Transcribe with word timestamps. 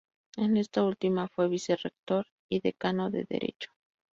En 0.35 0.57
esta 0.57 0.81
última 0.83 1.27
fue 1.27 1.47
vicerrector 1.47 2.25
y 2.49 2.59
decano 2.61 3.11
de 3.11 3.25
Derecho. 3.29 3.71